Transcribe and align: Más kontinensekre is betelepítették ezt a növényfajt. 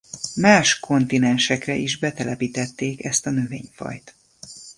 Más 0.35 0.75
kontinensekre 0.79 1.75
is 1.75 1.97
betelepítették 1.97 3.03
ezt 3.05 3.25
a 3.25 3.29
növényfajt. 3.29 4.15